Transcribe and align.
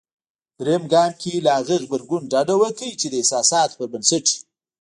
درېم 0.59 0.83
ګام 0.93 1.11
کې 1.21 1.43
له 1.45 1.51
هغه 1.57 1.75
غبرګون 1.81 2.23
ډډه 2.31 2.55
وکړئ. 2.61 2.91
چې 2.99 3.07
د 3.09 3.13
احساساتو 3.21 3.77
پر 3.77 3.87
بنسټ 3.93 4.25
وي. 4.31 4.39